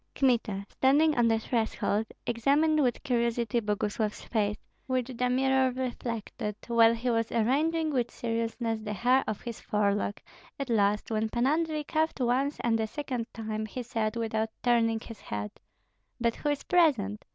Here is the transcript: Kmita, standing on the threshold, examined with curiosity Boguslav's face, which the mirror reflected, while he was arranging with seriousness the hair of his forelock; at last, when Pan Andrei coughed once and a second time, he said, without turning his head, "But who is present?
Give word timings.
Kmita, 0.15 0.65
standing 0.67 1.13
on 1.15 1.27
the 1.27 1.37
threshold, 1.37 2.07
examined 2.25 2.81
with 2.81 3.03
curiosity 3.03 3.59
Boguslav's 3.61 4.23
face, 4.23 4.57
which 4.87 5.11
the 5.15 5.29
mirror 5.29 5.69
reflected, 5.69 6.55
while 6.67 6.95
he 6.95 7.11
was 7.11 7.31
arranging 7.31 7.91
with 7.93 8.09
seriousness 8.09 8.79
the 8.79 8.93
hair 8.93 9.23
of 9.27 9.41
his 9.41 9.59
forelock; 9.59 10.19
at 10.59 10.71
last, 10.71 11.11
when 11.11 11.29
Pan 11.29 11.45
Andrei 11.45 11.83
coughed 11.83 12.19
once 12.19 12.57
and 12.61 12.79
a 12.79 12.87
second 12.87 13.27
time, 13.31 13.67
he 13.67 13.83
said, 13.83 14.15
without 14.15 14.49
turning 14.63 14.99
his 14.99 15.21
head, 15.21 15.51
"But 16.19 16.37
who 16.37 16.49
is 16.49 16.63
present? 16.63 17.23